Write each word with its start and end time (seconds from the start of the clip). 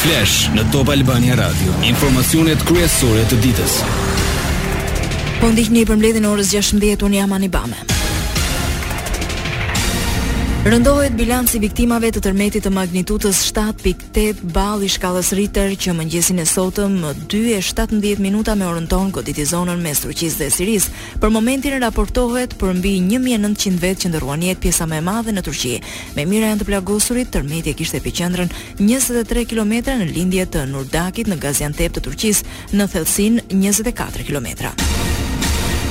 Flash 0.00 0.46
në 0.56 0.62
Top 0.72 0.88
Albania 0.94 1.34
Radio. 1.36 1.74
Informacionet 1.84 2.62
kryesore 2.64 3.26
të 3.28 3.36
ditës. 3.44 3.74
Po 5.42 5.52
ndihni 5.52 5.84
për 5.90 6.00
mbledhjen 6.00 6.24
e 6.24 6.32
orës 6.32 6.54
16:00 6.56 7.04
un 7.10 7.18
jam 7.18 7.36
Anibame. 7.36 7.76
Bame. 7.80 7.89
Rëndohet 10.60 11.14
bilanci 11.16 11.56
viktimave 11.56 12.10
të 12.12 12.20
tërmetit 12.26 12.66
të 12.66 12.70
magnitudës 12.74 13.38
7.8 13.46 14.42
balli 14.52 14.90
shkallës 14.92 15.30
Richter 15.38 15.70
që 15.72 15.94
mëngjesin 15.96 16.42
e 16.42 16.44
sotëm 16.46 16.98
më 17.00 17.12
2:17 17.32 18.20
minuta 18.20 18.52
me 18.60 18.66
orën 18.68 18.84
tonë 18.92 19.14
goditi 19.16 19.46
zonën 19.48 19.80
me 19.80 19.94
Turqisë 19.96 20.36
dhe 20.42 20.50
Siris. 20.52 20.90
Për 21.22 21.32
momentin 21.32 21.78
raportohet 21.80 22.52
për 22.60 22.76
mbi 22.76 22.92
1900 23.08 23.78
vetë 23.80 24.02
që 24.04 24.10
ndërruan 24.12 24.44
jetë 24.50 24.60
pjesa 24.66 24.86
më 24.90 24.98
e 25.00 25.04
madhe 25.08 25.32
në 25.32 25.46
Turqi. 25.48 25.74
Me 26.16 26.26
mira 26.28 26.52
janë 26.52 26.60
të 26.60 26.68
plagosurit, 26.74 27.30
tërmeti 27.32 27.72
e 27.72 27.78
kishte 27.80 27.96
epicentrën 28.02 28.52
23 28.84 29.46
kilometra 29.54 29.96
në 30.02 30.10
lindje 30.12 30.44
të 30.46 30.66
Nurdakit 30.74 31.32
në 31.32 31.40
Gaziantep 31.40 31.96
të 31.96 32.04
Turqisë, 32.10 32.44
në 32.76 32.88
thellësinë 32.96 33.48
24 33.56 34.28
kilometra. 34.28 34.74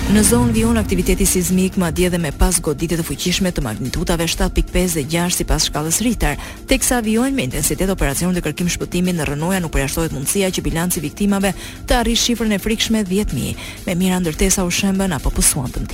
Në 0.09 0.22
zonë 0.26 0.54
vion 0.55 0.77
aktiviteti 0.81 1.26
sizmik 1.30 1.76
ma 1.77 1.91
dje 1.94 2.08
dhe 2.09 2.17
me 2.17 2.31
pas 2.34 2.55
goditit 2.66 2.98
të 2.98 3.04
fuqishme 3.05 3.52
të 3.54 3.62
magnitutave 3.62 4.26
7.5 4.26 4.95
dhe 4.95 5.04
6 5.05 5.38
si 5.38 5.45
pas 5.45 5.62
shkallës 5.70 6.00
rritar, 6.02 6.40
teksa 6.72 6.98
vion 7.05 7.38
me 7.38 7.45
intensitet 7.45 7.94
operacion 7.94 8.34
dhe 8.34 8.41
kërkim 8.41 8.72
shpëtimin 8.73 9.22
në 9.22 9.30
rënoja 9.30 9.62
nuk 9.62 9.76
preashtojt 9.77 10.17
mundësia 10.17 10.50
që 10.50 10.66
bilanci 10.66 11.05
viktimave 11.05 11.53
të 11.86 12.00
arri 12.02 12.17
shifrën 12.17 12.58
e 12.58 12.62
frikshme 12.66 13.05
10.000, 13.05 13.62
me 13.86 14.00
mira 14.02 14.17
ndërtesa 14.26 14.66
u 14.66 14.73
shëmbën 14.81 15.14
apo 15.22 15.30
pësuan 15.38 15.70
të 15.77 15.86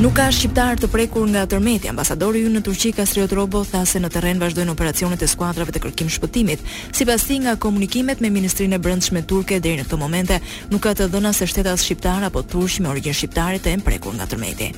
Nuk 0.00 0.14
ka 0.16 0.30
shqiptar 0.32 0.78
të 0.80 0.88
prekur 0.88 1.26
nga 1.28 1.42
tërmeti. 1.52 1.90
Ambasadori 1.92 2.40
ynë 2.46 2.54
në 2.62 2.62
Turqi 2.64 2.92
Kastriot 2.96 3.34
Robo 3.36 3.60
tha 3.68 3.82
se 3.86 4.00
në 4.00 4.08
terren 4.14 4.40
vazhdojnë 4.40 4.72
operacionet 4.72 5.20
e 5.20 5.28
skuadrave 5.28 5.74
të 5.76 5.82
kërkim 5.84 6.08
shpëtimit. 6.14 6.64
Sipas 6.96 7.26
tij 7.28 7.42
nga 7.44 7.58
komunikimet 7.66 8.24
me 8.24 8.32
Ministrinë 8.32 8.78
e 8.78 8.80
Brendshme 8.80 9.22
turke 9.28 9.60
deri 9.60 9.82
në 9.82 9.84
këtë 9.90 10.00
momente 10.00 10.40
nuk 10.72 10.86
ka 10.88 10.94
të 10.96 11.10
dhëna 11.12 11.34
se 11.36 11.50
shtetas 11.52 11.84
shqiptar 11.84 12.24
apo 12.30 12.40
turq 12.42 12.80
me 12.80 12.88
origjinë 12.96 13.20
shqiptare 13.20 13.60
të 13.66 13.76
prekur 13.84 14.16
nga 14.16 14.24
tërmeti. 14.32 14.72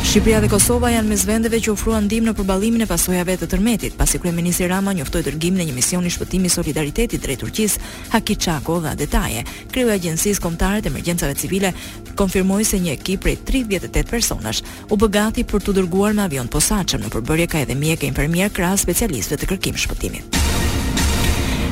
Shqipëria 0.00 0.40
dhe 0.40 0.48
Kosova 0.50 0.88
janë 0.90 1.06
mes 1.12 1.22
vendeve 1.28 1.58
që 1.62 1.70
ofruan 1.74 2.06
ndihmë 2.08 2.30
në 2.30 2.32
përballimin 2.38 2.82
e 2.82 2.86
pasojave 2.88 3.36
të 3.38 3.46
tërmetit, 3.52 3.94
pasi 4.00 4.18
kryeministri 4.18 4.66
Rama 4.72 4.90
njoftoi 4.96 5.20
dërgimin 5.26 5.60
e 5.62 5.66
një 5.68 5.74
misioni 5.76 6.10
shpëtimi 6.10 6.50
solidariteti 6.50 7.20
drejt 7.20 7.38
Turqisë, 7.44 7.84
Haki 8.16 8.34
Çako 8.42 8.78
dha 8.82 8.94
detaje. 8.98 9.44
Kreu 9.70 9.92
i 9.92 9.96
Agjencisë 9.98 10.42
Kombëtare 10.42 10.80
të 10.82 10.90
Emergjencave 10.94 11.36
Civile 11.38 11.70
konfirmoi 12.18 12.64
se 12.66 12.80
një 12.82 12.96
ekip 12.96 13.26
prej 13.28 13.36
38 13.52 14.02
personash 14.10 14.64
u 14.88 14.98
bë 14.98 15.12
gati 15.20 15.44
për 15.46 15.62
t'u 15.66 15.76
dërguar 15.78 16.16
me 16.18 16.24
avion 16.26 16.48
posaçëm 16.50 17.04
në 17.06 17.14
përbërje 17.18 17.50
ka 17.52 17.62
edhe 17.66 17.78
mjekë 17.84 18.08
e 18.08 18.14
infermier 18.14 18.50
krah 18.52 18.74
specialistëve 18.80 19.44
të 19.44 19.52
kërkim 19.54 19.78
shpëtimit. 19.78 20.39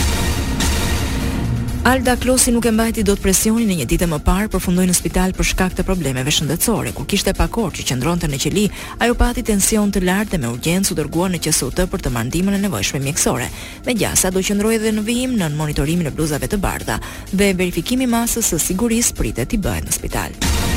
Alda 1.87 2.15
Klosi 2.17 2.51
nuk 2.51 2.65
e 2.65 2.69
mbajti 2.71 3.03
dot 3.07 3.19
presionin 3.23 3.69
e 3.71 3.75
një 3.79 3.85
dite 3.87 4.07
më 4.11 4.17
parë, 4.27 4.49
përfundoi 4.51 4.83
në 4.89 4.95
spital 4.97 5.31
për 5.37 5.47
shkak 5.47 5.75
të 5.77 5.85
problemeve 5.87 6.31
shëndetësore. 6.35 6.91
Ku 6.91 7.05
kishte 7.07 7.31
pakor 7.37 7.71
që 7.77 7.85
qëndronte 7.87 8.27
në 8.27 8.41
qeli, 8.43 8.65
ajo 8.99 9.15
pati 9.15 9.43
tension 9.47 9.87
të 9.87 10.01
lartë 10.03 10.33
dhe 10.35 10.41
me 10.43 10.51
urgjencë 10.51 10.91
u 10.91 10.97
dërguar 10.99 11.31
në 11.31 11.39
QSUT 11.47 11.79
për 11.87 12.03
të 12.03 12.11
marrë 12.11 12.33
ndihmën 12.33 12.59
e 12.59 12.61
nevojshme 12.65 12.99
mjekësore. 13.07 13.47
Me 13.87 13.95
gjasa 14.01 14.33
do 14.35 14.43
qëndroi 14.43 14.75
edhe 14.81 14.91
në 14.99 15.07
vijim 15.07 15.39
nën 15.39 15.55
monitorimin 15.55 16.11
e 16.11 16.15
bluzave 16.17 16.51
të 16.51 16.59
bardha 16.59 16.99
dhe 17.31 17.53
verifikimi 17.55 18.09
masës 18.17 18.51
së 18.51 18.59
sigurisë 18.67 19.15
pritet 19.21 19.55
i 19.55 19.61
bëhet 19.67 19.87
në 19.87 19.95
spital. 19.95 20.75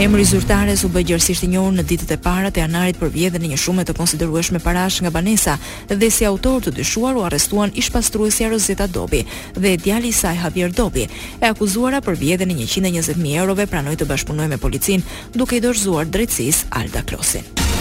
Emri 0.00 0.24
zyrtares 0.24 0.86
u 0.86 0.88
bë 0.88 1.02
gjërsisht 1.04 1.44
i 1.44 1.50
njohur 1.52 1.74
në 1.76 1.82
ditët 1.84 2.14
e 2.14 2.16
para 2.24 2.48
të 2.48 2.62
janarit 2.62 2.96
për 2.96 3.10
vjedhjen 3.12 3.42
e 3.44 3.48
një 3.52 3.58
shume 3.60 3.82
të 3.84 3.92
konsiderueshme 3.98 4.58
parash 4.64 5.02
nga 5.04 5.10
banesa 5.12 5.58
dhe 5.90 6.08
si 6.10 6.24
autor 6.24 6.62
të 6.64 6.70
dyshuar 6.78 7.18
u 7.20 7.24
arrestuan 7.28 7.74
ish 7.82 7.90
pastruesja 7.92 8.48
Rosetta 8.48 8.86
Dobi 8.88 9.20
dhe 9.54 9.74
djali 9.76 10.08
i 10.08 10.16
saj 10.18 10.40
Javier 10.44 10.72
Dobi, 10.72 11.04
e 11.42 11.50
akuzuara 11.54 12.00
për 12.00 12.16
vjedhjen 12.20 12.50
e 12.50 12.54
120.000 12.56 13.36
eurove 13.42 13.66
pranoi 13.68 13.98
të 14.00 14.08
bashkëpunojë 14.08 14.54
me 14.54 14.62
policin 14.64 15.04
duke 15.36 15.60
i 15.60 15.60
dorëzuar 15.68 16.08
drejtësisë 16.08 16.70
Alda 16.80 17.04
Klosin. 17.04 17.71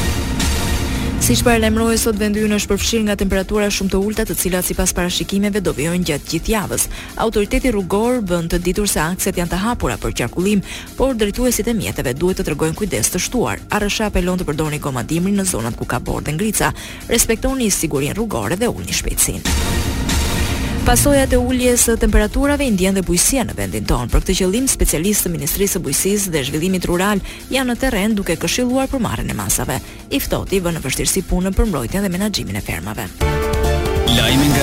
Si 1.21 1.35
që 1.37 1.59
lemrojë, 1.61 1.97
sot 2.01 2.17
vendyjën 2.17 2.53
është 2.55 2.69
përfshirë 2.71 3.03
nga 3.05 3.15
temperatura 3.21 3.67
shumë 3.71 3.91
të 3.93 3.99
ulta 4.03 4.23
të 4.25 4.35
cilat 4.41 4.65
si 4.65 4.73
pas 4.73 4.89
parashikimeve 4.97 5.61
do 5.61 5.69
vjojnë 5.77 6.07
gjatë 6.09 6.27
gjithë 6.31 6.51
javës. 6.55 6.87
Autoriteti 7.21 7.69
rrugor 7.69 8.23
bënd 8.25 8.49
të 8.49 8.59
ditur 8.65 8.89
se 8.89 9.03
akset 9.03 9.37
janë 9.37 9.53
të 9.53 9.59
hapura 9.61 9.99
për 10.01 10.15
qarkullim, 10.17 10.65
por 10.97 11.13
drejtuesit 11.21 11.69
e 11.69 11.77
mjetëve 11.77 12.15
duhet 12.17 12.41
të 12.41 12.47
tërgojnë 12.49 12.77
kujdes 12.81 13.13
të 13.13 13.21
shtuar. 13.27 13.61
Arësha 13.69 14.09
apelon 14.09 14.41
të 14.41 14.49
përdojnë 14.49 14.79
i 14.79 14.81
goma 14.81 15.05
në 15.05 15.45
zonat 15.53 15.77
ku 15.77 15.85
ka 15.85 15.99
bordë 16.01 16.31
dhe 16.31 16.37
ngrica. 16.39 16.73
Respektoni 17.07 17.69
sigurin 17.69 18.15
rrugore 18.17 18.57
dhe 18.57 18.67
ulni 18.73 18.89
një 18.89 20.00
Pasojat 20.85 21.31
e 21.33 21.37
uljes 21.37 21.83
së 21.87 21.97
temperaturave 22.01 22.65
i 22.65 22.71
ndjen 22.73 22.95
dhe 22.97 23.03
bujësia 23.05 23.43
në 23.45 23.53
vendin 23.57 23.85
tonë. 23.85 24.09
Për 24.09 24.23
këtë 24.23 24.33
qëllim 24.39 24.65
specialistë 24.69 25.27
të 25.29 25.33
Ministrisë 25.35 25.75
së 25.77 25.81
Bujqësisë 25.85 26.33
dhe 26.33 26.41
Zhvillimit 26.47 26.87
Rural 26.89 27.21
janë 27.53 27.69
në 27.69 27.77
terren 27.83 28.15
duke 28.17 28.35
këshilluar 28.41 28.89
për 28.89 29.03
marrjen 29.05 29.29
e 29.29 29.37
masave. 29.37 29.77
I 30.09 30.19
ftohti 30.19 30.59
vënë 30.61 30.79
në 30.81 30.85
vështirësi 30.87 31.23
punën 31.29 31.53
për 31.57 31.69
mbrojtjen 31.69 32.01
dhe 32.01 32.09
menaxhimin 32.17 32.57
e 32.57 32.65
fermave. 32.65 33.05
Lajmi 34.09 34.49
nga 34.55 34.60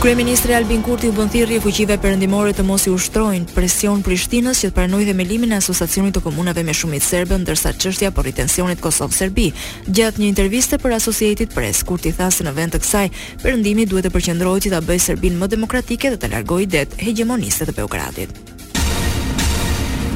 Kryeministri 0.00 0.54
Albin 0.54 0.80
Kurti 0.82 1.08
u 1.08 1.12
bën 1.12 1.26
thirrje 1.30 1.58
fuqive 1.60 1.96
perëndimore 1.98 2.52
të 2.54 2.62
mos 2.62 2.84
i 2.86 2.90
ushtrojnë 2.94 3.48
presion 3.50 4.02
Prishtinës 4.06 4.60
që 4.62 4.68
të 4.70 4.74
pranojë 4.76 5.08
themelimin 5.08 5.56
e 5.56 5.56
Asociacionit 5.58 6.14
të 6.14 6.20
Komunave 6.22 6.62
me 6.62 6.70
Shumicë 6.78 7.02
Serbe 7.08 7.38
ndërsa 7.42 7.72
çështja 7.82 8.12
po 8.14 8.22
rritet 8.22 8.46
tensionit 8.46 8.78
Kosov-Serbi. 8.84 9.48
Gjatë 9.90 10.22
një 10.22 10.28
interviste 10.30 10.78
për 10.78 10.94
Associated 11.00 11.50
Press, 11.54 11.82
Kurti 11.82 12.12
tha 12.14 12.28
se 12.30 12.46
në 12.46 12.52
vend 12.60 12.76
të 12.78 12.82
kësaj, 12.84 13.08
perëndimi 13.42 13.88
duhet 13.90 14.06
të 14.06 14.12
përqendrohet 14.14 14.68
që 14.68 14.72
ta 14.76 14.80
bëjë 14.86 15.06
Serbinë 15.08 15.42
më 15.42 15.50
demokratike 15.56 16.14
dhe 16.14 16.22
të 16.22 16.30
largojë 16.36 16.70
det 16.76 17.00
hegemoniste 17.02 17.66
të 17.66 17.74
Beogradit. 17.80 18.40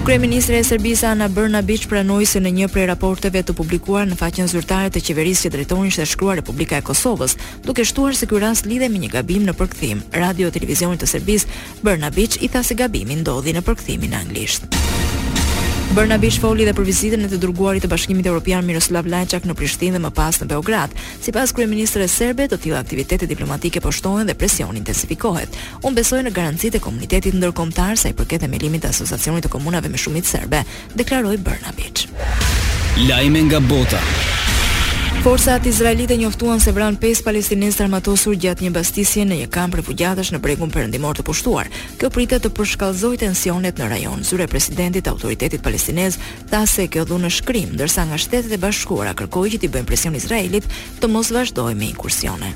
Kryeministri 0.02 0.56
e 0.58 0.64
Serbisë 0.66 1.12
Ana 1.12 1.28
Brnabić 1.30 1.84
pranoi 1.86 2.24
se 2.26 2.40
në 2.42 2.50
një 2.56 2.66
prej 2.74 2.88
raporteve 2.90 3.38
të 3.46 3.54
publikuar 3.54 4.02
në 4.10 4.16
faqen 4.18 4.48
zyrtare 4.50 4.90
të 4.90 5.02
qeverisë 5.06 5.44
që 5.46 5.52
drejtonin 5.54 5.94
shtetë 5.94 6.10
shkruar 6.16 6.40
Republika 6.40 6.80
e 6.80 6.82
Kosovës, 6.88 7.36
duke 7.62 7.84
shtuar 7.86 8.18
se 8.18 8.26
ky 8.26 8.42
rast 8.42 8.66
lidhet 8.66 8.90
me 8.90 8.98
një 8.98 9.12
gabim 9.14 9.46
në 9.46 9.54
përkthim. 9.60 10.02
Radio 10.18 10.50
Televizioni 10.50 10.98
i 10.98 11.12
Serbisë 11.12 11.54
Brnabić 11.86 12.40
i 12.42 12.50
tha 12.50 12.66
se 12.66 12.74
gabimi 12.74 13.20
ndodhi 13.22 13.54
në 13.54 13.62
përkthimin 13.62 14.18
anglisht. 14.24 14.66
Bernabi 15.92 16.30
Shfoli 16.32 16.64
dhe 16.64 16.72
për 16.72 16.86
vizitën 16.88 17.20
e 17.20 17.26
të 17.28 17.36
dërguarit 17.42 17.84
të 17.84 17.88
Bashkimit 17.92 18.24
Evropian 18.30 18.64
Miroslav 18.64 19.04
Lajçak 19.12 19.44
në 19.44 19.52
Prishtinë 19.58 19.98
dhe 19.98 20.00
më 20.00 20.10
pas 20.16 20.38
në 20.40 20.46
Beograd. 20.48 20.94
Sipas 21.20 21.52
kryeministrës 21.52 22.14
serbe, 22.16 22.46
të 22.48 22.56
tilla 22.64 22.80
aktivitete 22.80 23.28
diplomatike 23.28 23.82
po 23.84 23.92
shtohen 23.92 24.24
dhe 24.30 24.38
presioni 24.40 24.80
intensifikohet. 24.80 25.58
Unë 25.84 26.00
besoj 26.00 26.22
në 26.24 26.32
garancitë 26.40 26.80
e 26.80 26.84
komunitetit 26.88 27.36
ndërkombëtar 27.42 27.98
sa 28.00 28.08
i 28.08 28.16
përket 28.16 28.40
themelimit 28.46 28.86
të 28.86 28.94
asociacionit 28.96 29.44
të 29.44 29.52
komunave 29.52 29.92
me 29.92 30.00
shumicë 30.00 30.32
serbe, 30.38 30.64
deklaroi 30.96 31.36
Bernabi. 31.44 31.92
Lajme 33.12 33.44
nga 33.50 33.60
bota. 33.60 34.00
Forcat 35.22 35.66
izraelite 35.66 36.16
njoftuan 36.16 36.60
se 36.60 36.72
vran 36.74 36.96
5 36.98 37.22
palestinezë 37.22 37.76
të 37.78 37.82
armatosur 37.84 38.34
gjatë 38.42 38.64
një 38.64 38.70
bastisje 38.74 39.22
në 39.24 39.36
një 39.44 39.50
kamp 39.54 39.76
refugjatësh 39.78 40.32
në 40.34 40.40
bregun 40.42 40.72
perëndimor 40.74 41.14
të 41.14 41.22
pushtuar. 41.28 41.68
Kjo 42.00 42.10
pritet 42.10 42.42
të 42.42 42.50
përshkallëzojë 42.50 43.20
tensionet 43.22 43.78
në 43.78 43.86
rajon. 43.92 44.26
Zyra 44.26 44.48
e 44.48 44.50
presidentit 44.50 45.06
të 45.06 45.12
Autoritetit 45.14 45.62
Palestinez 45.62 46.18
tha 46.50 46.64
se 46.66 46.88
kjo 46.90 47.06
dhunë 47.06 47.30
është 47.30 47.62
ndërsa 47.76 48.06
nga 48.10 48.18
Shtetet 48.18 48.56
e 48.58 48.58
Bashkuara 48.58 49.14
kërkojnë 49.14 49.54
që 49.54 49.58
të 49.62 49.72
bëjnë 49.76 49.90
presion 49.92 50.18
Izraelit 50.18 50.66
të 50.98 51.08
mos 51.14 51.30
vazhdojë 51.30 51.74
me 51.78 51.86
inkursione. 51.94 52.50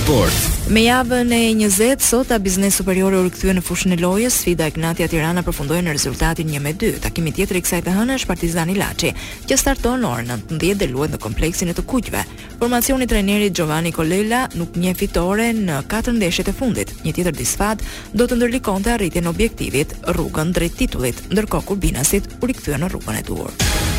Sport 0.00 0.53
Me 0.68 0.80
javën 0.82 1.30
e 1.30 1.68
20 1.68 2.00
sot 2.02 2.30
a 2.30 2.36
biznes 2.38 2.74
superiore 2.74 3.18
u 3.20 3.24
rikthye 3.28 3.52
në 3.52 3.60
fushën 3.66 3.92
e 3.92 3.98
lojës, 4.00 4.32
sfida 4.40 4.70
Ignatia 4.70 5.04
Tirana 5.12 5.42
përfundoi 5.44 5.82
në 5.84 5.92
rezultatin 5.92 6.48
1-2. 6.56 7.02
Takimi 7.04 7.34
tjetër 7.36 7.58
i 7.58 7.60
kësaj 7.60 7.82
të 7.84 7.92
hënë 7.92 8.14
është 8.16 8.30
Partizan 8.30 8.72
Laci, 8.78 9.10
që 9.44 9.58
starton 9.60 10.00
në 10.00 10.08
orën 10.08 10.32
19 10.54 10.80
dhe 10.80 10.88
luet 10.88 11.12
në 11.12 11.20
kompleksin 11.20 11.68
e 11.68 11.76
të 11.76 11.84
kuqve. 11.84 12.24
Formacioni 12.62 13.04
i 13.04 13.12
trajnerit 13.12 13.52
Giovanni 13.56 13.92
Colella 13.92 14.46
nuk 14.56 14.78
një 14.80 14.94
fitore 15.04 15.50
në 15.52 15.82
katër 15.84 16.16
ndeshjet 16.16 16.48
e 16.48 16.56
fundit. 16.56 16.94
Një 17.04 17.12
tjetër 17.12 17.36
disfat 17.44 17.84
do 18.16 18.24
të 18.24 18.38
ndërlikonte 18.40 18.94
arritjen 18.96 19.28
e 19.28 19.34
objektivit, 19.36 19.92
rrugën 20.16 20.56
drejt 20.56 20.80
titullit, 20.80 21.26
ndërkohë 21.28 21.68
Kurbinasit 21.68 22.38
u 22.40 22.48
rikthye 22.48 22.80
në 22.80 22.88
rrugën 22.88 23.20
e 23.20 23.28
duhur. 23.28 23.92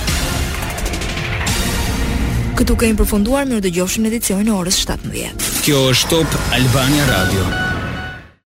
Këtu 2.56 2.78
kemi 2.80 2.96
përfunduar, 3.02 3.50
mirë 3.50 3.66
dëgjofshim 3.66 4.06
në 4.06 4.14
edicionin 4.14 4.48
e 4.54 4.56
orës 4.56 4.78
17. 4.88 5.52
Kjo 5.68 5.82
është 5.92 6.16
Top 6.36 6.52
Albania 6.62 7.12
Radio. 7.12 7.75